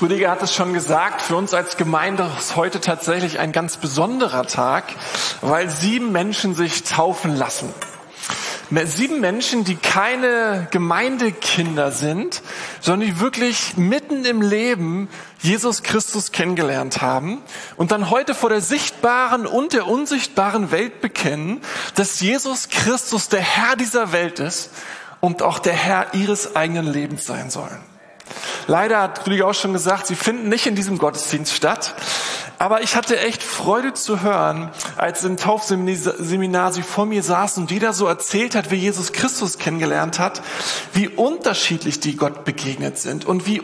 [0.00, 4.46] Rüdiger hat es schon gesagt, für uns als Gemeinde ist heute tatsächlich ein ganz besonderer
[4.46, 4.84] Tag,
[5.40, 7.72] weil sieben Menschen sich taufen lassen.
[8.70, 12.42] Sieben Menschen, die keine Gemeindekinder sind,
[12.80, 15.08] sondern die wirklich mitten im Leben
[15.40, 17.42] Jesus Christus kennengelernt haben
[17.76, 21.60] und dann heute vor der sichtbaren und der unsichtbaren Welt bekennen,
[21.94, 24.70] dass Jesus Christus der Herr dieser Welt ist
[25.20, 27.80] und auch der Herr ihres eigenen Lebens sein sollen.
[28.66, 31.94] Leider hat Rüdiger auch schon gesagt, sie finden nicht in diesem Gottesdienst statt.
[32.58, 37.70] Aber ich hatte echt Freude zu hören, als im Taufseminar sie vor mir saßen und
[37.70, 40.42] jeder so erzählt hat, wie Jesus Christus kennengelernt hat,
[40.92, 43.62] wie unterschiedlich die Gott begegnet sind und wie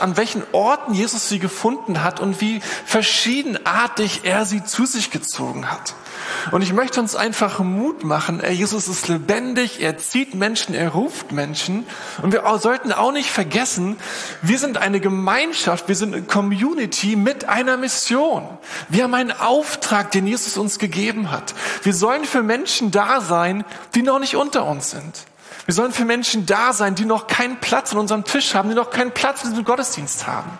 [0.00, 5.70] an welchen Orten Jesus sie gefunden hat und wie verschiedenartig er sie zu sich gezogen
[5.70, 5.94] hat.
[6.50, 8.42] Und ich möchte uns einfach Mut machen.
[8.50, 11.86] Jesus ist lebendig, er zieht Menschen, er ruft Menschen.
[12.22, 13.96] Und wir sollten auch nicht vergessen,
[14.42, 18.29] wir sind eine Gemeinschaft, wir sind eine Community mit einer Mission.
[18.88, 21.54] Wir haben einen Auftrag, den Jesus uns gegeben hat.
[21.82, 23.64] Wir sollen für Menschen da sein,
[23.94, 25.26] die noch nicht unter uns sind.
[25.66, 28.74] Wir sollen für Menschen da sein, die noch keinen Platz an unserem Tisch haben, die
[28.74, 30.50] noch keinen Platz in diesem Gottesdienst haben.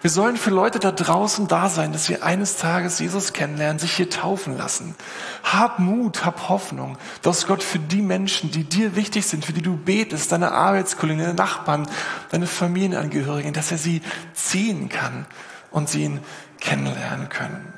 [0.00, 3.94] Wir sollen für Leute da draußen da sein, dass wir eines Tages Jesus kennenlernen, sich
[3.94, 4.94] hier taufen lassen.
[5.42, 9.62] Hab Mut, hab Hoffnung, dass Gott für die Menschen, die dir wichtig sind, für die
[9.62, 11.88] du betest, deine Arbeitskollegen, deine Nachbarn,
[12.30, 14.02] deine Familienangehörigen, dass er sie
[14.34, 15.26] ziehen kann
[15.70, 16.20] und sie ihn
[16.60, 17.72] kennenlernen können.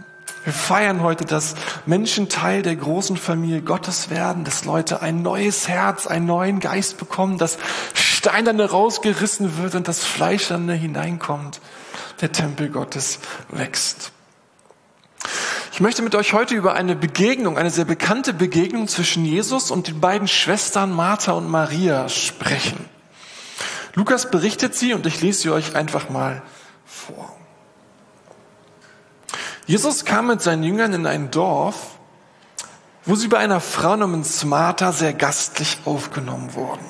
[0.45, 5.69] Wir feiern heute, dass Menschen Teil der großen Familie Gottes werden, dass Leute ein neues
[5.69, 7.59] Herz, einen neuen Geist bekommen, dass
[7.93, 11.61] Steinerne rausgerissen wird und das Fleischerne hineinkommt
[12.21, 13.19] der Tempel Gottes
[13.51, 14.13] wächst.
[15.73, 19.89] Ich möchte mit euch heute über eine Begegnung, eine sehr bekannte Begegnung zwischen Jesus und
[19.89, 22.85] den beiden Schwestern Martha und Maria sprechen.
[23.95, 26.43] Lukas berichtet sie und ich lese sie euch einfach mal
[26.85, 27.40] vor.
[29.71, 31.77] Jesus kam mit seinen Jüngern in ein Dorf,
[33.05, 36.85] wo sie bei einer Frau namens Martha sehr gastlich aufgenommen wurden.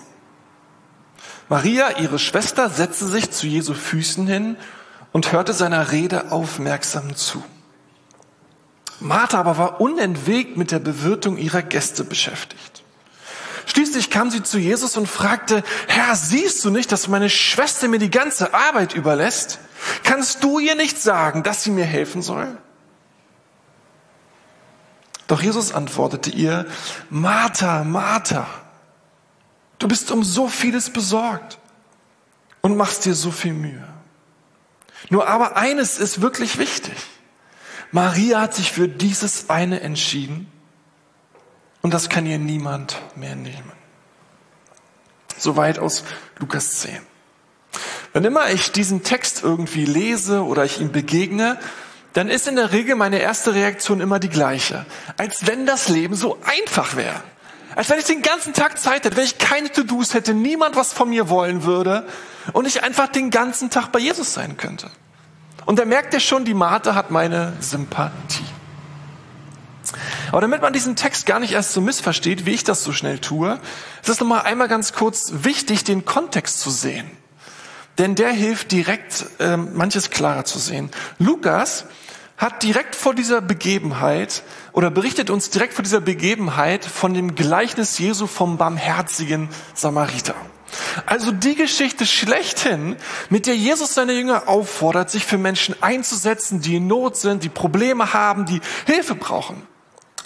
[1.51, 4.57] Maria, ihre Schwester, setzte sich zu Jesu Füßen hin
[5.13, 7.45] und hörte seiner Rede aufmerksam zu.
[8.99, 12.83] Martha aber war unentwegt mit der Bewirtung ihrer Gäste beschäftigt.
[13.67, 17.99] Schließlich kam sie zu Jesus und fragte, Herr, siehst du nicht, dass meine Schwester mir
[17.99, 19.59] die ganze Arbeit überlässt?
[20.03, 22.57] Kannst du ihr nicht sagen, dass sie mir helfen soll?
[25.31, 26.67] Doch Jesus antwortete ihr,
[27.09, 28.49] Martha, Martha,
[29.79, 31.61] du bist um so vieles besorgt
[32.63, 33.87] und machst dir so viel Mühe.
[35.09, 36.97] Nur aber eines ist wirklich wichtig.
[37.93, 40.51] Maria hat sich für dieses eine entschieden
[41.81, 43.73] und das kann ihr niemand mehr nehmen.
[45.39, 46.03] Soweit aus
[46.41, 46.99] Lukas 10.
[48.13, 51.57] Wenn immer ich diesen Text irgendwie lese oder ich ihm begegne,
[52.12, 54.84] dann ist in der Regel meine erste Reaktion immer die gleiche.
[55.16, 57.22] Als wenn das Leben so einfach wäre.
[57.76, 60.93] Als wenn ich den ganzen Tag Zeit hätte, wenn ich keine To-Dos hätte, niemand was
[60.93, 62.06] von mir wollen würde
[62.53, 64.91] und ich einfach den ganzen Tag bei Jesus sein könnte.
[65.66, 68.44] Und da merkt ihr schon, die Martha hat meine Sympathie.
[70.32, 73.19] Aber damit man diesen Text gar nicht erst so missversteht, wie ich das so schnell
[73.19, 73.59] tue,
[74.03, 77.10] ist es nochmal einmal ganz kurz wichtig, den Kontext zu sehen.
[77.98, 80.91] Denn der hilft direkt, äh, manches klarer zu sehen.
[81.19, 81.84] Lukas
[82.41, 84.43] hat direkt vor dieser Begebenheit
[84.73, 90.34] oder berichtet uns direkt vor dieser Begebenheit von dem Gleichnis Jesu vom barmherzigen Samariter.
[91.05, 92.97] Also die Geschichte schlechthin,
[93.28, 97.51] mit der Jesus seine Jünger auffordert, sich für Menschen einzusetzen, die in Not sind, die
[97.51, 99.62] Probleme haben, die Hilfe brauchen.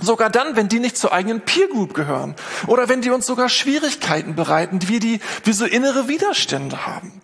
[0.01, 2.37] Sogar dann, wenn die nicht zur eigenen Peer Group gehören
[2.69, 7.23] oder wenn die uns sogar Schwierigkeiten bereiten, wie die wir so innere Widerstände haben.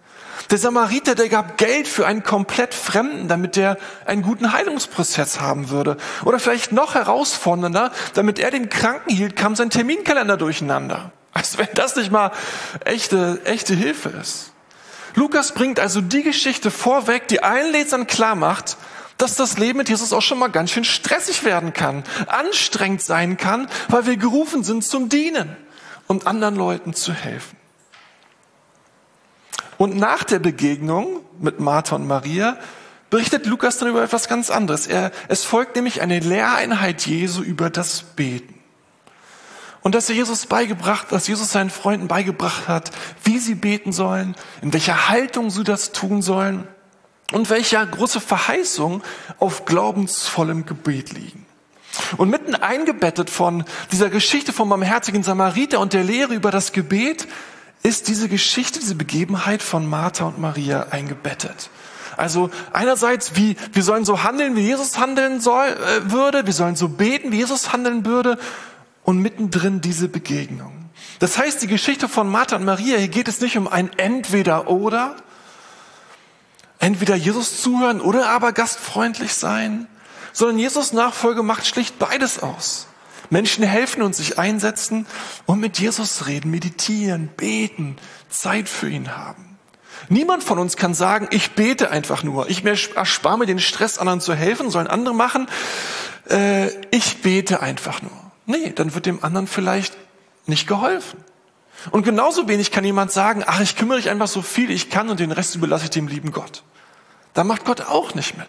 [0.50, 5.71] Der Samariter, der gab Geld für einen komplett Fremden, damit der einen guten Heilungsprozess haben
[5.71, 5.97] würde.
[6.25, 11.12] Oder vielleicht noch herausfordernder, damit er den Kranken hielt, kam sein Terminkalender durcheinander.
[11.33, 12.33] Als wenn das nicht mal
[12.84, 14.53] echte, echte Hilfe ist.
[15.15, 18.77] Lukas bringt also die Geschichte vorweg, die allen Lesern klar macht,
[19.19, 23.36] dass das Leben mit Jesus auch schon mal ganz schön stressig werden kann, anstrengend sein
[23.36, 25.57] kann, weil wir gerufen sind zum Dienen
[26.09, 27.59] und anderen Leuten zu helfen.
[29.80, 32.59] Und nach der Begegnung mit Martha und Maria
[33.09, 34.86] berichtet Lukas dann über etwas ganz anderes.
[34.86, 38.60] Er, es folgt nämlich eine Lehreinheit Jesu über das Beten.
[39.80, 42.91] Und dass er Jesus beigebracht, dass Jesus seinen Freunden beigebracht hat,
[43.24, 46.68] wie sie beten sollen, in welcher Haltung sie das tun sollen
[47.32, 49.03] und welcher große Verheißung
[49.38, 51.47] auf glaubensvollem Gebet liegen.
[52.18, 57.27] Und mitten eingebettet von dieser Geschichte vom barmherzigen Samariter und der Lehre über das Gebet
[57.82, 61.71] ist diese Geschichte, diese Begebenheit von Martha und Maria eingebettet.
[62.16, 66.77] Also einerseits, wie wir sollen so handeln, wie Jesus handeln soll, äh, würde, wir sollen
[66.77, 68.38] so beten, wie Jesus handeln würde,
[69.04, 70.91] und mittendrin diese Begegnung.
[71.18, 75.16] Das heißt, die Geschichte von Martha und Maria, hier geht es nicht um ein Entweder-Oder,
[76.78, 79.86] entweder Jesus zuhören oder aber gastfreundlich sein,
[80.32, 82.86] sondern Jesus Nachfolge macht schlicht beides aus.
[83.30, 85.06] Menschen helfen und sich einsetzen
[85.47, 87.97] und mit Jesus reden, meditieren, beten,
[88.28, 89.59] Zeit für ihn haben.
[90.09, 92.48] Niemand von uns kann sagen, ich bete einfach nur.
[92.50, 95.48] Ich erspare mir den Stress, anderen zu helfen, sollen andere machen.
[96.28, 98.10] Äh, ich bete einfach nur.
[98.47, 99.97] Nee, dann wird dem anderen vielleicht
[100.47, 101.22] nicht geholfen.
[101.91, 105.09] Und genauso wenig kann jemand sagen, ach, ich kümmere mich einfach so viel ich kann
[105.09, 106.62] und den Rest überlasse ich dem lieben Gott.
[107.32, 108.48] Da macht Gott auch nicht mit.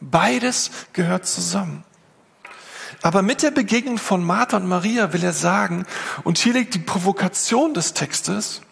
[0.00, 1.84] Beides gehört zusammen.
[3.02, 5.86] Aber mit der Begegnung von Martha und Maria will er sagen,
[6.24, 8.62] und hier liegt die Provokation des Textes,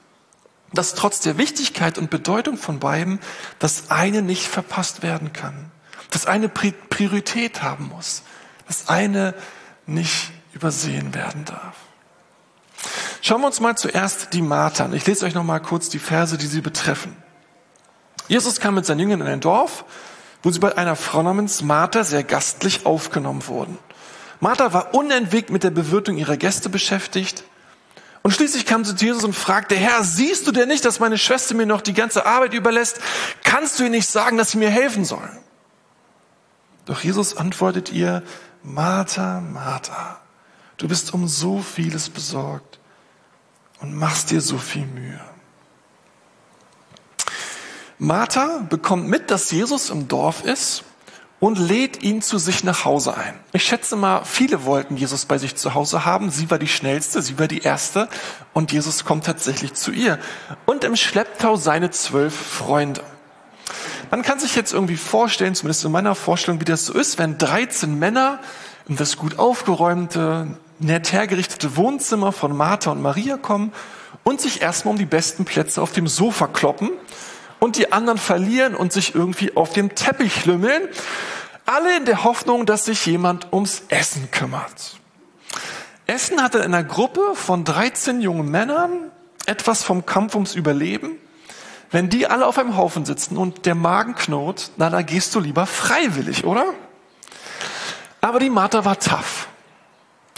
[0.72, 3.20] dass trotz der Wichtigkeit und Bedeutung von beiden
[3.58, 5.70] das eine nicht verpasst werden kann.
[6.10, 8.22] Das eine Priorität haben muss.
[8.66, 9.34] Das eine
[9.86, 11.76] nicht übersehen werden darf.
[13.22, 14.94] Schauen wir uns mal zuerst die Martha an.
[14.94, 17.16] Ich lese euch noch mal kurz die Verse, die sie betreffen.
[18.28, 19.84] Jesus kam mit seinen Jüngern in ein Dorf,
[20.42, 23.78] wo sie bei einer Frau namens Martha sehr gastlich aufgenommen wurden.
[24.40, 27.44] Martha war unentwegt mit der Bewirtung ihrer Gäste beschäftigt.
[28.22, 31.16] Und schließlich kam sie zu Jesus und fragte, Herr, siehst du denn nicht, dass meine
[31.16, 33.00] Schwester mir noch die ganze Arbeit überlässt?
[33.44, 35.30] Kannst du ihr nicht sagen, dass sie mir helfen soll?
[36.86, 38.22] Doch Jesus antwortet ihr,
[38.62, 40.20] Martha, Martha,
[40.76, 42.80] du bist um so vieles besorgt
[43.80, 45.20] und machst dir so viel Mühe.
[47.98, 50.84] Martha bekommt mit, dass Jesus im Dorf ist
[51.38, 53.34] und lädt ihn zu sich nach Hause ein.
[53.52, 56.30] Ich schätze mal, viele wollten Jesus bei sich zu Hause haben.
[56.30, 58.08] Sie war die schnellste, sie war die erste
[58.54, 60.18] und Jesus kommt tatsächlich zu ihr.
[60.64, 63.02] Und im Schlepptau seine zwölf Freunde.
[64.10, 67.38] Man kann sich jetzt irgendwie vorstellen, zumindest in meiner Vorstellung, wie das so ist, wenn
[67.38, 68.38] 13 Männer
[68.88, 70.46] in das gut aufgeräumte,
[70.78, 73.72] nett hergerichtete Wohnzimmer von Martha und Maria kommen
[74.22, 76.90] und sich erstmal um die besten Plätze auf dem Sofa kloppen
[77.58, 80.88] und die anderen verlieren und sich irgendwie auf dem Teppich lümmeln.
[81.64, 84.96] Alle in der Hoffnung, dass sich jemand ums Essen kümmert.
[86.06, 89.10] Essen hatte in einer Gruppe von 13 jungen Männern
[89.46, 91.18] etwas vom Kampf ums Überleben.
[91.90, 95.40] Wenn die alle auf einem Haufen sitzen und der Magen knurrt, na, da gehst du
[95.40, 96.64] lieber freiwillig, oder?
[98.20, 99.48] Aber die Martha war tough.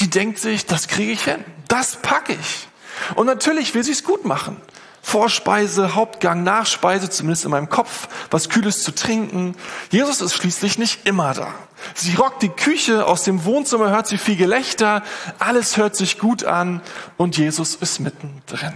[0.01, 1.45] Die denkt sich, das kriege ich hin.
[1.69, 2.69] Das packe ich.
[3.15, 4.61] Und natürlich will sie es gut machen.
[5.09, 9.57] Vorspeise, Hauptgang, Nachspeise, zumindest in meinem Kopf, was Kühles zu trinken.
[9.91, 11.55] Jesus ist schließlich nicht immer da.
[11.95, 15.03] Sie rockt die Küche, aus dem Wohnzimmer hört sie viel Gelächter,
[15.39, 16.83] alles hört sich gut an
[17.17, 18.75] und Jesus ist mittendrin.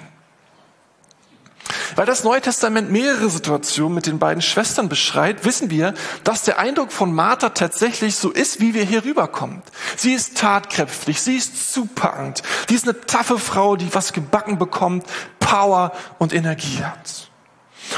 [1.95, 5.95] Weil das Neue Testament mehrere Situationen mit den beiden Schwestern beschreibt, wissen wir,
[6.25, 9.63] dass der Eindruck von Martha tatsächlich so ist, wie wir hier rüberkommen.
[9.97, 15.07] Sie ist tatkräftig, sie ist zupackend, die ist eine taffe Frau, die was gebacken bekommt,
[15.39, 17.31] Power und Energie hat.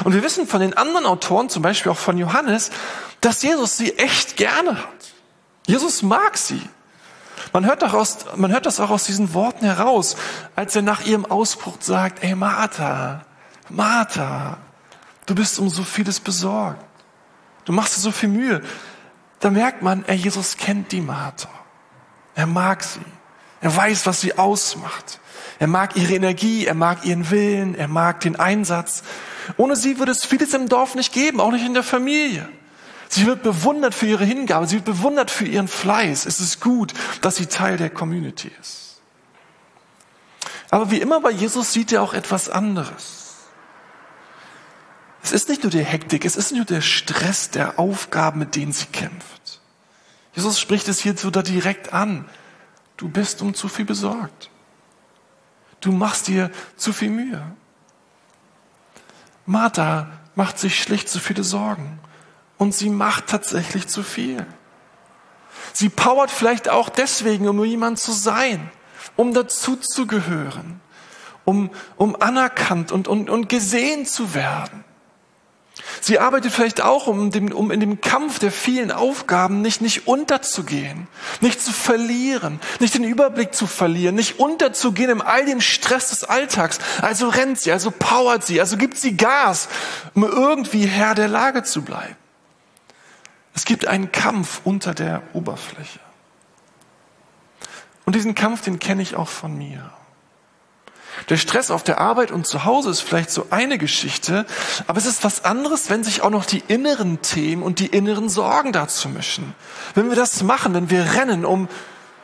[0.02, 2.70] Und wir wissen von den anderen Autoren, zum Beispiel auch von Johannes,
[3.20, 5.12] dass Jesus sie echt gerne hat.
[5.66, 6.60] Jesus mag sie.
[7.52, 10.16] Man hört, aus, man hört das auch aus diesen Worten heraus,
[10.56, 13.24] als er nach ihrem Ausbruch sagt, ey Martha,
[13.68, 14.58] Martha,
[15.26, 16.84] du bist um so vieles besorgt.
[17.64, 18.62] Du machst dir so viel Mühe.
[19.40, 21.48] Da merkt man, er Jesus kennt die Martha.
[22.34, 23.00] Er mag sie.
[23.60, 25.20] Er weiß, was sie ausmacht.
[25.58, 29.02] Er mag ihre Energie, er mag ihren Willen, er mag den Einsatz.
[29.56, 32.48] Ohne sie würde es vieles im Dorf nicht geben, auch nicht in der Familie.
[33.08, 36.26] Sie wird bewundert für ihre Hingabe, sie wird bewundert für ihren Fleiß.
[36.26, 39.00] Es ist gut, dass sie Teil der Community ist.
[40.70, 43.23] Aber wie immer bei Jesus sieht er auch etwas anderes.
[45.24, 48.74] Es ist nicht nur die Hektik, es ist nur der Stress der Aufgaben, mit denen
[48.74, 49.62] sie kämpft.
[50.34, 52.28] Jesus spricht es hierzu da direkt an.
[52.98, 54.50] Du bist um zu viel besorgt.
[55.80, 57.42] Du machst dir zu viel Mühe.
[59.46, 61.98] Martha macht sich schlicht zu viele Sorgen.
[62.58, 64.46] Und sie macht tatsächlich zu viel.
[65.72, 68.70] Sie powert vielleicht auch deswegen, um jemand zu sein,
[69.16, 70.82] um dazuzugehören,
[71.46, 74.84] um, um anerkannt und, und, und gesehen zu werden.
[76.00, 80.06] Sie arbeitet vielleicht auch, um, dem, um in dem Kampf der vielen Aufgaben nicht, nicht
[80.06, 81.08] unterzugehen,
[81.40, 86.24] nicht zu verlieren, nicht den Überblick zu verlieren, nicht unterzugehen in all dem Stress des
[86.24, 86.78] Alltags.
[87.00, 89.68] Also rennt sie, also powert sie, also gibt sie Gas,
[90.14, 92.16] um irgendwie Herr der Lage zu bleiben.
[93.54, 96.00] Es gibt einen Kampf unter der Oberfläche.
[98.04, 99.92] Und diesen Kampf, den kenne ich auch von mir.
[101.28, 104.44] Der Stress auf der Arbeit und zu Hause ist vielleicht so eine Geschichte,
[104.86, 108.28] aber es ist was anderes, wenn sich auch noch die inneren Themen und die inneren
[108.28, 109.54] Sorgen dazu mischen.
[109.94, 111.68] Wenn wir das machen, wenn wir rennen, um,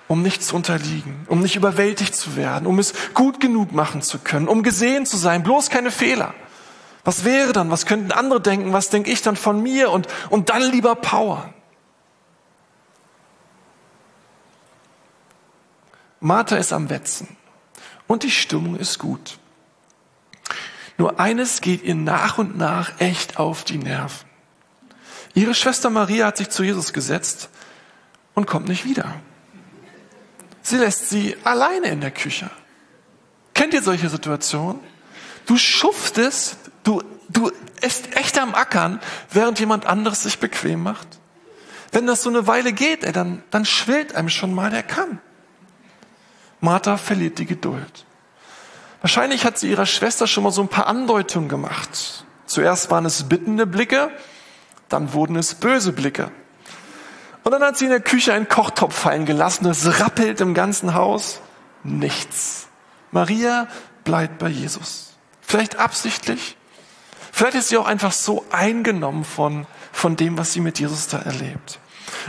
[0.07, 4.19] um nicht zu unterliegen, um nicht überwältigt zu werden, um es gut genug machen zu
[4.19, 6.35] können, um gesehen zu sein, bloß keine Fehler.
[7.02, 7.71] Was wäre dann?
[7.71, 8.75] Was könnten andere denken?
[8.75, 9.90] Was denke ich dann von mir?
[9.90, 11.54] Und, und dann lieber Power.
[16.21, 17.39] Martha ist am Wetzen
[18.11, 19.38] und die Stimmung ist gut.
[20.99, 24.29] Nur eines geht ihr nach und nach echt auf die Nerven.
[25.33, 27.50] Ihre Schwester Maria hat sich zu Jesus gesetzt
[28.35, 29.14] und kommt nicht wieder.
[30.61, 32.50] Sie lässt sie alleine in der Küche.
[33.55, 34.81] Kennt ihr solche Situationen?
[35.47, 38.99] Du schuftest, du, du bist echt am Ackern,
[39.31, 41.21] während jemand anderes sich bequem macht.
[41.93, 45.21] Wenn das so eine Weile geht, ey, dann, dann schwillt einem schon mal der Kamm.
[46.61, 48.05] Martha verliert die Geduld.
[49.00, 52.25] Wahrscheinlich hat sie ihrer Schwester schon mal so ein paar Andeutungen gemacht.
[52.47, 54.11] Zuerst waren es bittende Blicke,
[54.88, 56.31] dann wurden es böse Blicke.
[57.45, 60.95] Und dann hat sie in der Küche einen Kochtopf fallen gelassen, es rappelt im ganzen
[60.95, 61.40] Haus.
[61.83, 62.69] Nichts.
[63.11, 63.69] Maria
[64.05, 65.14] bleibt bei Jesus.
[65.40, 66.57] Vielleicht absichtlich.
[67.33, 71.19] Vielleicht ist sie auch einfach so eingenommen von, von dem, was sie mit Jesus da
[71.21, 71.79] erlebt.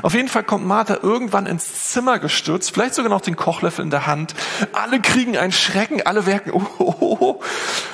[0.02, 3.92] Auf jeden Fall kommt Martha irgendwann ins Zimmer gestürzt, vielleicht sogar noch den Kochlöffel in
[3.92, 4.34] der Hand.
[4.74, 7.42] Alle kriegen einen Schrecken, alle werken, oh, oh, oh.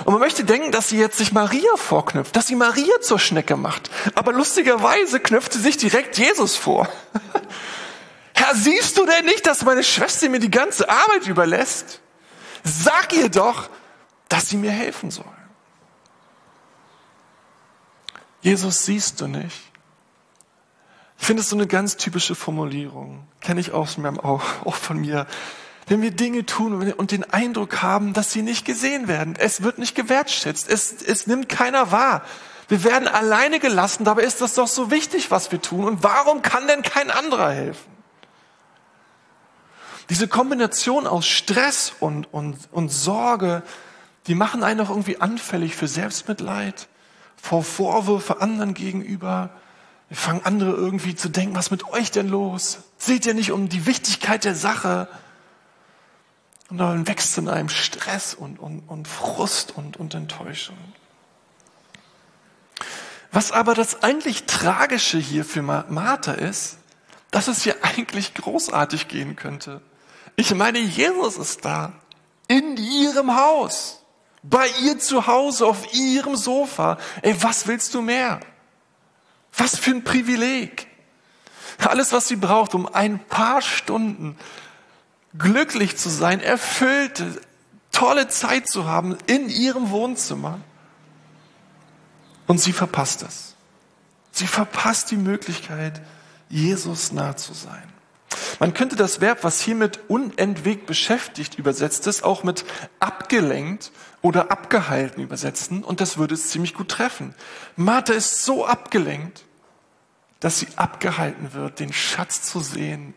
[0.06, 3.58] Und man möchte denken, dass sie jetzt sich Maria vorknüpft, dass sie Maria zur Schnecke
[3.58, 3.89] macht.
[4.15, 6.88] Aber lustigerweise knüpft sie sich direkt Jesus vor.
[8.34, 12.01] Herr, siehst du denn nicht, dass meine Schwester mir die ganze Arbeit überlässt?
[12.63, 13.70] Sag ihr doch,
[14.29, 15.25] dass sie mir helfen soll.
[18.41, 19.58] Jesus, siehst du nicht,
[21.19, 23.27] ich finde es so eine ganz typische Formulierung.
[23.41, 23.89] Kenne ich auch,
[24.24, 25.27] auch, von mir.
[25.88, 29.77] Wenn wir Dinge tun und den Eindruck haben, dass sie nicht gesehen werden, es wird
[29.77, 32.24] nicht gewertschätzt, es, es nimmt keiner wahr.
[32.67, 35.86] Wir werden alleine gelassen, dabei ist das doch so wichtig, was wir tun.
[35.86, 37.97] Und warum kann denn kein anderer helfen?
[40.09, 43.63] Diese Kombination aus Stress und, und, und Sorge,
[44.27, 46.88] die machen einen auch irgendwie anfällig für Selbstmitleid,
[47.41, 49.51] vor Vorwürfe anderen gegenüber,
[50.09, 52.79] wir fangen andere irgendwie zu denken, was mit euch denn los?
[52.97, 55.09] Seht ihr nicht um die Wichtigkeit der Sache?
[56.69, 60.77] Und dann wächst in einem Stress und, und, und Frust und, und Enttäuschung.
[63.31, 66.77] Was aber das eigentlich Tragische hier für Martha ist,
[67.31, 69.81] dass es hier eigentlich großartig gehen könnte.
[70.37, 71.93] Ich meine, Jesus ist da,
[72.47, 74.01] in ihrem Haus,
[74.43, 76.97] bei ihr zu Hause, auf ihrem Sofa.
[77.21, 78.39] Ey, was willst du mehr?
[79.57, 80.87] Was für ein Privileg.
[81.79, 84.37] Alles, was sie braucht, um ein paar Stunden
[85.37, 87.41] glücklich zu sein, erfüllte,
[87.91, 90.59] tolle Zeit zu haben in ihrem Wohnzimmer.
[92.47, 93.55] Und sie verpasst es.
[94.31, 96.01] Sie verpasst die Möglichkeit,
[96.49, 97.83] Jesus nah zu sein.
[98.59, 102.65] Man könnte das Verb, was hiermit unentwegt beschäftigt übersetzt ist, auch mit
[102.99, 107.35] abgelenkt oder abgehalten übersetzen und das würde es ziemlich gut treffen.
[107.75, 109.45] Martha ist so abgelenkt,
[110.39, 113.13] dass sie abgehalten wird, den Schatz zu sehen,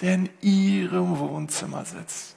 [0.00, 2.36] der in ihrem Wohnzimmer sitzt.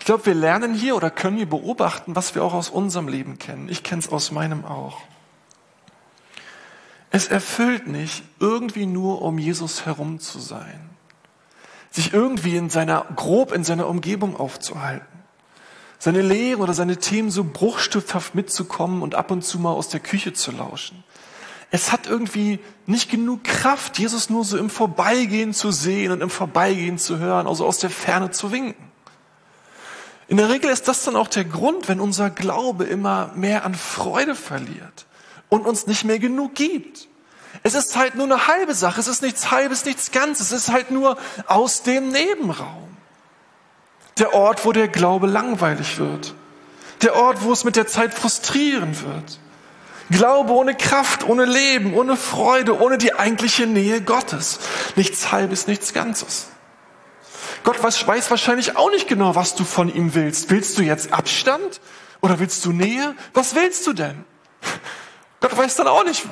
[0.00, 3.38] Ich glaube, wir lernen hier oder können hier beobachten, was wir auch aus unserem Leben
[3.38, 3.68] kennen.
[3.68, 5.02] Ich kenne es aus meinem auch.
[7.10, 10.90] Es erfüllt nicht, irgendwie nur um Jesus herum zu sein,
[11.90, 15.17] sich irgendwie in seiner, grob in seiner Umgebung aufzuhalten
[15.98, 20.00] seine Lehren oder seine Themen so bruchstifthaft mitzukommen und ab und zu mal aus der
[20.00, 21.02] Küche zu lauschen.
[21.70, 26.30] Es hat irgendwie nicht genug Kraft, Jesus nur so im Vorbeigehen zu sehen und im
[26.30, 28.88] Vorbeigehen zu hören, also aus der Ferne zu winken.
[30.28, 33.74] In der Regel ist das dann auch der Grund, wenn unser Glaube immer mehr an
[33.74, 35.06] Freude verliert
[35.48, 37.08] und uns nicht mehr genug gibt.
[37.62, 40.72] Es ist halt nur eine halbe Sache, es ist nichts halbes, nichts Ganzes, es ist
[40.72, 42.97] halt nur aus dem Nebenraum.
[44.18, 46.34] Der Ort, wo der Glaube langweilig wird.
[47.02, 49.38] Der Ort, wo es mit der Zeit frustrieren wird.
[50.10, 54.58] Glaube ohne Kraft, ohne Leben, ohne Freude, ohne die eigentliche Nähe Gottes.
[54.96, 56.48] Nichts Halbes, nichts Ganzes.
[57.62, 60.50] Gott weiß wahrscheinlich auch nicht genau, was du von ihm willst.
[60.50, 61.80] Willst du jetzt Abstand
[62.20, 63.14] oder willst du Nähe?
[63.34, 64.24] Was willst du denn?
[65.40, 66.24] Gott weiß dann auch nicht,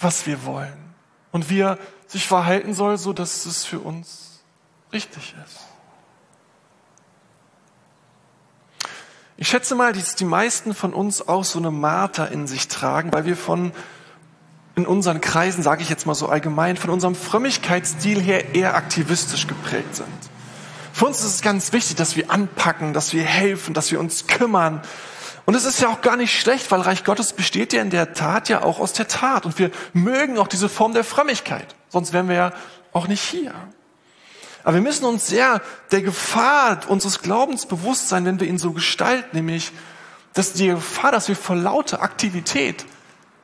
[0.00, 0.94] was wir wollen
[1.30, 4.42] und wie er sich verhalten soll, so dass es für uns
[4.92, 5.73] richtig ist.
[9.36, 13.12] Ich schätze mal, dass die meisten von uns auch so eine Marter in sich tragen,
[13.12, 13.72] weil wir von
[14.76, 19.46] in unseren Kreisen, sage ich jetzt mal so allgemein, von unserem Frömmigkeitsstil her eher aktivistisch
[19.46, 20.08] geprägt sind.
[20.92, 24.26] Für uns ist es ganz wichtig, dass wir anpacken, dass wir helfen, dass wir uns
[24.26, 24.80] kümmern.
[25.44, 28.14] Und es ist ja auch gar nicht schlecht, weil Reich Gottes besteht ja in der
[28.14, 29.46] Tat ja auch aus der Tat.
[29.46, 31.74] Und wir mögen auch diese Form der Frömmigkeit.
[31.88, 32.52] Sonst wären wir ja
[32.92, 33.52] auch nicht hier.
[34.64, 38.72] Aber wir müssen uns sehr der Gefahr unseres Glaubens bewusst sein, wenn wir ihn so
[38.72, 39.72] gestalten, nämlich,
[40.32, 42.86] dass die Gefahr, dass wir vor lauter Aktivität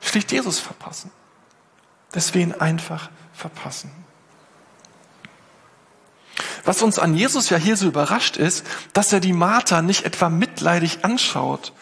[0.01, 1.11] schlicht Jesus verpassen.
[2.13, 3.93] Dass wir ihn einfach verpassen.
[6.65, 10.31] Was uns an Jesus ja hier so überrascht ist, dass er die Martha nicht etwa
[10.31, 11.73] mitleidig anschaut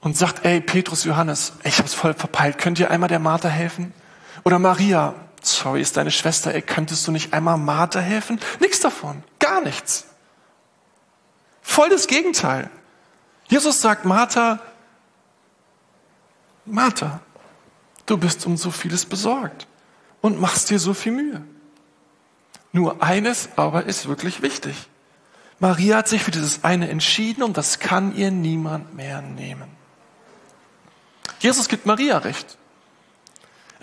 [0.00, 3.94] und sagt, ey, Petrus, Johannes, ich hab's voll verpeilt, könnt ihr einmal der Martha helfen?
[4.44, 5.14] Oder Maria,
[5.46, 8.40] sorry, ist deine Schwester, ey, könntest du nicht einmal Martha helfen?
[8.60, 10.06] Nichts davon, gar nichts.
[11.62, 12.70] Voll das Gegenteil.
[13.48, 14.60] Jesus sagt Martha,
[16.66, 17.20] Martha,
[18.06, 19.66] du bist um so vieles besorgt
[20.20, 21.42] und machst dir so viel Mühe.
[22.72, 24.74] Nur eines aber ist wirklich wichtig.
[25.60, 29.70] Maria hat sich für dieses eine entschieden und das kann ihr niemand mehr nehmen.
[31.38, 32.58] Jesus gibt Maria recht.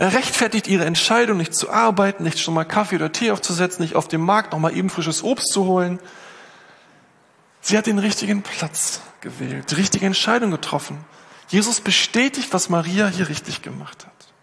[0.01, 3.95] Er rechtfertigt ihre Entscheidung, nicht zu arbeiten, nicht schon mal Kaffee oder Tee aufzusetzen, nicht
[3.95, 5.99] auf dem Markt noch mal eben frisches Obst zu holen.
[7.61, 11.05] Sie hat den richtigen Platz gewählt, die richtige Entscheidung getroffen.
[11.49, 14.33] Jesus bestätigt, was Maria hier richtig gemacht hat.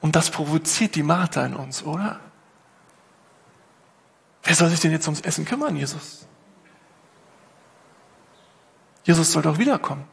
[0.00, 2.20] Und das provoziert die Martha in uns, oder?
[4.42, 6.26] Wer soll sich denn jetzt ums Essen kümmern, Jesus?
[9.04, 10.04] Jesus soll doch wiederkommen.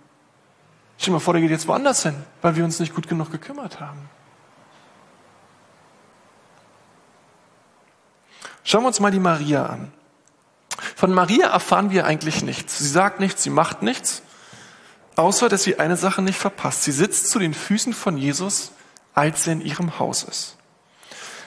[0.98, 3.32] Stell dir mal vor, der geht jetzt woanders hin, weil wir uns nicht gut genug
[3.32, 4.10] gekümmert haben.
[8.65, 9.91] Schauen wir uns mal die Maria an.
[10.95, 12.79] Von Maria erfahren wir eigentlich nichts.
[12.79, 14.24] Sie sagt nichts, sie macht nichts,
[15.15, 16.84] außer dass sie eine Sache nicht verpasst.
[16.84, 18.72] Sie sitzt zu den Füßen von Jesus,
[19.13, 20.57] als er in ihrem Haus ist.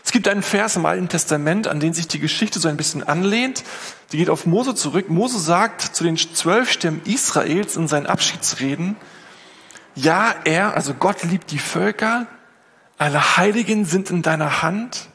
[0.05, 3.03] Es gibt einen Vers im Alten Testament, an den sich die Geschichte so ein bisschen
[3.03, 3.65] anlehnt.
[4.13, 5.11] Die geht auf Mose zurück.
[5.11, 8.97] Mose sagt zu den zwölf Stämmen Israels in seinen Abschiedsreden,
[9.97, 12.29] ja, er, also Gott liebt die Völker,
[12.97, 15.09] alle Heiligen sind in deiner Hand,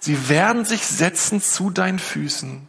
[0.00, 2.68] Sie werden sich setzen zu deinen Füßen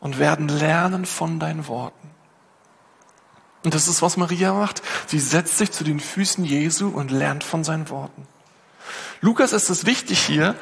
[0.00, 2.08] und werden lernen von deinen Worten.
[3.64, 4.82] Und das ist, was Maria macht.
[5.06, 8.26] Sie setzt sich zu den Füßen Jesu und lernt von seinen Worten.
[9.20, 10.54] Lukas ist es wichtig hier,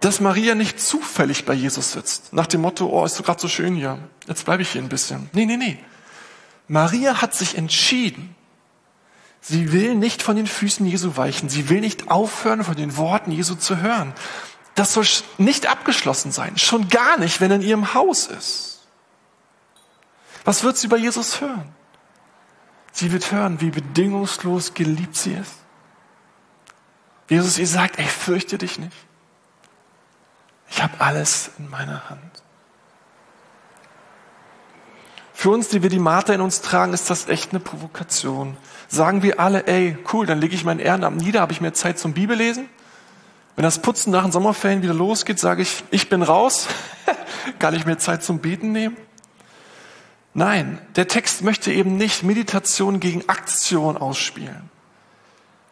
[0.00, 2.32] dass Maria nicht zufällig bei Jesus sitzt.
[2.32, 3.98] Nach dem Motto, oh, ist so gerade so schön hier.
[4.26, 5.28] Jetzt bleibe ich hier ein bisschen.
[5.32, 5.78] Nee, nee, nee.
[6.68, 8.34] Maria hat sich entschieden.
[9.40, 11.48] Sie will nicht von den Füßen Jesu weichen.
[11.48, 14.14] Sie will nicht aufhören, von den Worten Jesu zu hören.
[14.74, 15.06] Das soll
[15.38, 18.80] nicht abgeschlossen sein, schon gar nicht, wenn er in ihrem Haus ist.
[20.44, 21.74] Was wird sie bei Jesus hören?
[22.92, 25.54] Sie wird hören, wie bedingungslos geliebt sie ist.
[27.28, 28.96] Jesus ihr sagt, ey, fürchte dich nicht.
[30.68, 32.20] Ich habe alles in meiner Hand.
[35.32, 38.56] Für uns, die wir die Martha in uns tragen, ist das echt eine Provokation.
[38.88, 41.98] Sagen wir alle, ey, cool, dann lege ich mein Ehrenamt nieder, habe ich mehr Zeit
[41.98, 42.68] zum Bibellesen?
[43.56, 46.66] Wenn das Putzen nach den Sommerferien wieder losgeht, sage ich, ich bin raus,
[47.58, 48.96] kann ich mir Zeit zum Beten nehmen?
[50.32, 54.70] Nein, der Text möchte eben nicht Meditation gegen Aktion ausspielen.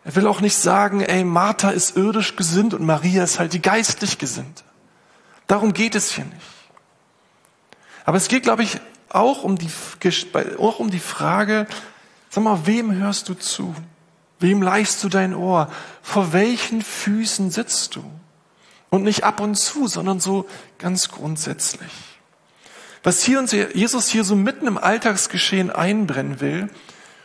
[0.05, 3.63] Er will auch nicht sagen, ey, Martha ist irdisch gesinnt und Maria ist halt die
[3.63, 4.65] geistlich gesinnt.
[5.49, 6.37] Darum geht es hier nicht.
[8.05, 9.71] Aber es geht, glaube ich, auch um die,
[10.59, 11.67] auch um die Frage,
[12.31, 13.75] sag mal, wem hörst du zu?
[14.43, 15.71] Wem leihst du dein Ohr?
[16.03, 18.05] Vor welchen Füßen sitzt du?
[18.91, 20.47] Und nicht ab und zu, sondern so
[20.79, 21.91] ganz grundsätzlich.
[23.03, 26.69] Was hier uns Jesus hier so mitten im Alltagsgeschehen einbrennen will,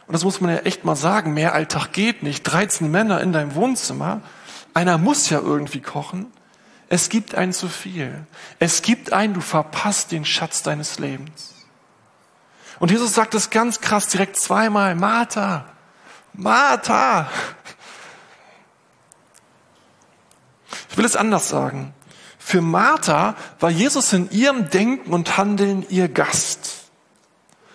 [0.07, 2.43] und das muss man ja echt mal sagen, mehr Alltag geht nicht.
[2.43, 4.21] 13 Männer in deinem Wohnzimmer,
[4.73, 6.27] einer muss ja irgendwie kochen.
[6.87, 8.25] Es gibt ein zu viel.
[8.59, 11.55] Es gibt ein, du verpasst den Schatz deines Lebens.
[12.79, 15.65] Und Jesus sagt es ganz krass direkt zweimal, Martha,
[16.37, 17.29] Martha.
[20.89, 21.93] Ich will es anders sagen.
[22.37, 26.85] Für Martha war Jesus in ihrem Denken und Handeln ihr Gast.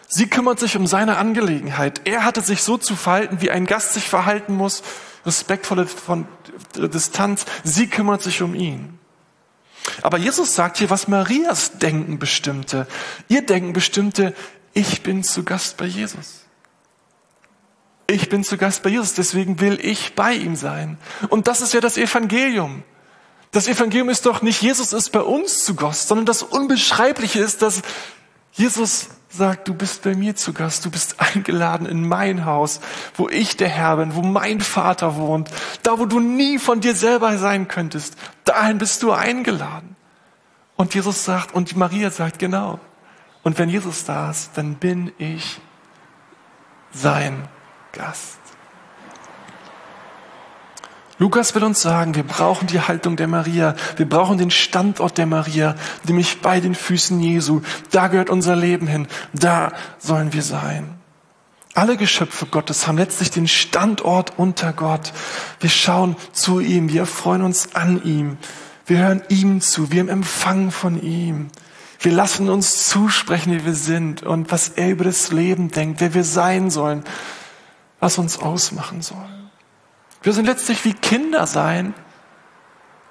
[0.09, 2.03] Sie kümmert sich um seine Angelegenheit.
[2.05, 4.83] Er hatte sich so zu verhalten, wie ein Gast sich verhalten muss,
[5.27, 6.27] respektvolle von
[6.75, 7.45] Distanz.
[7.65, 8.99] Sie kümmert sich um ihn.
[10.03, 12.87] Aber Jesus sagt hier, was Marias Denken bestimmte.
[13.29, 14.35] Ihr Denken bestimmte,
[14.73, 16.42] ich bin zu Gast bei Jesus.
[18.13, 20.99] Ich bin zu Gast bei Jesus, deswegen will ich bei ihm sein.
[21.31, 22.83] Und das ist ja das Evangelium.
[23.53, 27.63] Das Evangelium ist doch nicht, Jesus ist bei uns zu Gast, sondern das Unbeschreibliche ist,
[27.63, 27.81] dass
[28.53, 32.81] Jesus sagt, du bist bei mir zu Gast, du bist eingeladen in mein Haus,
[33.17, 35.49] wo ich der Herr bin, wo mein Vater wohnt,
[35.83, 39.97] da wo du nie von dir selber sein könntest, dahin bist du eingeladen.
[40.77, 42.79] Und Jesus sagt, und Maria sagt, genau.
[43.43, 45.63] Und wenn Jesus da ist, dann bin ich
[46.93, 47.49] sein
[47.93, 48.39] Gast.
[51.19, 55.27] Lukas will uns sagen, wir brauchen die Haltung der Maria, wir brauchen den Standort der
[55.27, 57.61] Maria, nämlich bei den Füßen Jesu.
[57.93, 60.95] Da gehört unser Leben hin, da sollen wir sein.
[61.75, 65.13] Alle Geschöpfe Gottes haben letztlich den Standort unter Gott.
[65.61, 68.37] Wir schauen zu ihm, wir freuen uns an ihm,
[68.87, 71.49] wir hören ihm zu, wir im Empfang von ihm.
[72.01, 76.15] Wir lassen uns zusprechen, wie wir sind und was er über das Leben denkt, wer
[76.15, 77.05] wir sein sollen,
[78.03, 79.29] was uns ausmachen soll.
[80.23, 81.95] Wir sind letztlich wie Kinder sein,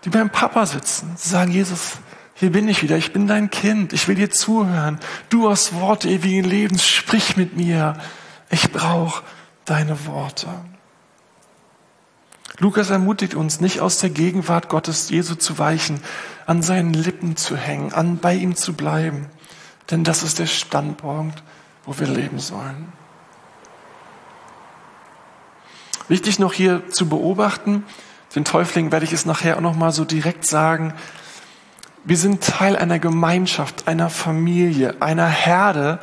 [0.04, 1.14] die beim Papa sitzen.
[1.16, 1.94] Sie sagen, Jesus,
[2.34, 5.00] hier bin ich wieder, ich bin dein Kind, ich will dir zuhören.
[5.30, 7.96] Du hast Worte ewigen Lebens, sprich mit mir.
[8.50, 9.24] Ich brauche
[9.64, 10.50] deine Worte.
[12.60, 16.02] Lukas ermutigt uns, nicht aus der Gegenwart Gottes Jesu zu weichen,
[16.48, 19.28] an seinen Lippen zu hängen, an bei ihm zu bleiben.
[19.90, 21.42] Denn das ist der Standpunkt,
[21.86, 22.92] wo wir leben sollen.
[26.12, 27.86] Wichtig noch hier zu beobachten,
[28.36, 30.94] den Täuflingen werde ich es nachher auch noch mal so direkt sagen.
[32.04, 36.00] Wir sind Teil einer Gemeinschaft, einer Familie, einer Herde,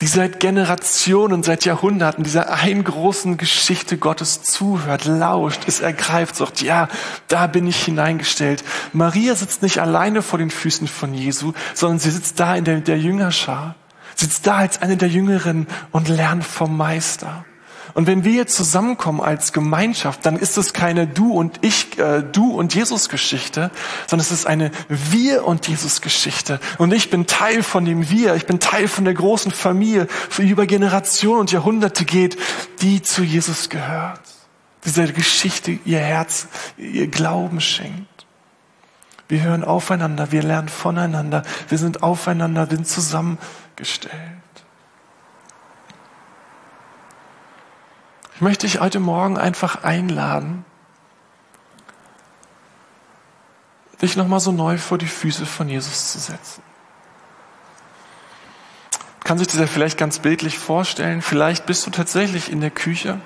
[0.00, 6.60] die seit Generationen, seit Jahrhunderten dieser einen großen Geschichte Gottes zuhört, lauscht, es ergreift, sagt,
[6.60, 6.88] ja,
[7.28, 8.64] da bin ich hineingestellt.
[8.92, 12.80] Maria sitzt nicht alleine vor den Füßen von Jesu, sondern sie sitzt da in der,
[12.80, 13.76] der Jüngerschar,
[14.16, 17.44] sitzt da als eine der Jüngeren und lernt vom Meister.
[17.94, 22.52] Und wenn wir zusammenkommen als Gemeinschaft, dann ist es keine du und ich, äh, du
[22.52, 23.70] und Jesus Geschichte,
[24.06, 26.60] sondern es ist eine wir und Jesus Geschichte.
[26.78, 30.48] Und ich bin Teil von dem wir, ich bin Teil von der großen Familie, die
[30.48, 32.38] über Generationen und Jahrhunderte geht,
[32.80, 34.20] die zu Jesus gehört.
[34.84, 38.26] Dieser Geschichte ihr Herz, ihr Glauben schenkt.
[39.28, 44.41] Wir hören aufeinander, wir lernen voneinander, wir sind aufeinander, wir sind zusammengestellt.
[48.42, 50.64] Möchte ich heute Morgen einfach einladen,
[54.02, 56.62] dich nochmal so neu vor die Füße von Jesus zu setzen.
[59.22, 61.22] Kann sich das ja vielleicht ganz bildlich vorstellen.
[61.22, 63.20] Vielleicht bist du tatsächlich in der Küche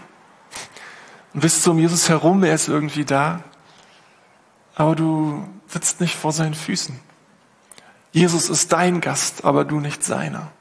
[1.32, 3.42] und bist so um Jesus herum, er ist irgendwie da,
[4.74, 7.00] aber du sitzt nicht vor seinen Füßen.
[8.12, 10.52] Jesus ist dein Gast, aber du nicht seiner.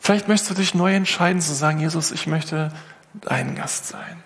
[0.00, 2.72] Vielleicht möchtest du dich neu entscheiden zu sagen, Jesus, ich möchte
[3.14, 4.22] dein Gast sein.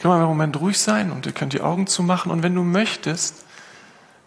[0.00, 2.62] Können wir einen Moment ruhig sein und ihr könnt die Augen zumachen und wenn du
[2.62, 3.44] möchtest,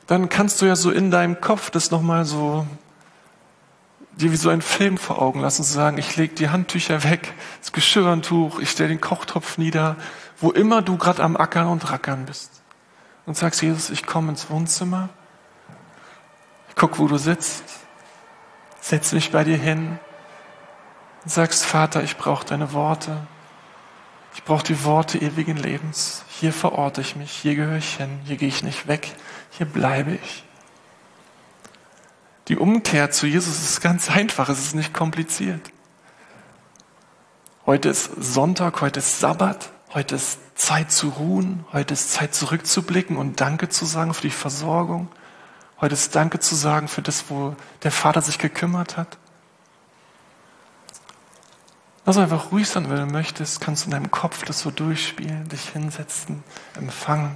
[0.08, 2.68] dann kannst du ja so in deinem Kopf das nochmal so
[4.18, 7.34] dir wie so ein Film vor Augen lassen, zu sagen, ich lege die Handtücher weg,
[7.60, 9.96] das Geschirrtuch, ich stelle den Kochtopf nieder,
[10.40, 12.62] wo immer du gerade am Ackern und Rackern bist.
[13.26, 15.10] Und sagst, Jesus, ich komme ins Wohnzimmer,
[16.76, 17.64] guck, wo du sitzt,
[18.82, 19.98] setz mich bei dir hin,
[21.24, 23.28] und sagst, Vater, ich brauche deine Worte.
[24.36, 26.24] Ich brauche die Worte ewigen Lebens.
[26.28, 29.14] Hier verorte ich mich, hier gehöre ich hin, hier gehe ich nicht weg,
[29.52, 30.44] hier bleibe ich.
[32.48, 35.72] Die Umkehr zu Jesus ist ganz einfach, es ist nicht kompliziert.
[37.66, 43.16] Heute ist Sonntag, heute ist Sabbat, heute ist Zeit zu ruhen, heute ist Zeit zurückzublicken
[43.16, 45.08] und Danke zu sagen für die Versorgung.
[45.80, 49.18] Heute ist Danke zu sagen für das, wo der Vater sich gekümmert hat.
[52.06, 55.48] Lass einfach ruhig sein, wenn du möchtest, kannst du in deinem Kopf das so durchspielen,
[55.48, 56.44] dich hinsetzen,
[56.76, 57.36] empfangen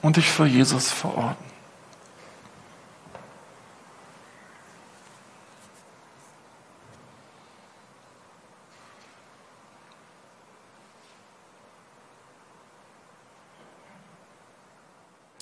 [0.00, 1.44] und dich vor Jesus verorten.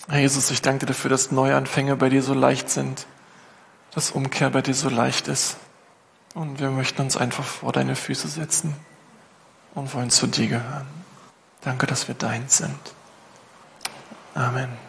[0.09, 3.07] Herr Jesus, ich danke dir dafür, dass Neuanfänge bei dir so leicht sind,
[3.95, 5.59] dass Umkehr bei dir so leicht ist.
[6.35, 8.75] Und wir möchten uns einfach vor deine Füße setzen
[9.75, 10.87] und wollen zu dir gehören.
[11.63, 12.79] Danke, dass wir dein sind.
[14.35, 14.88] Amen.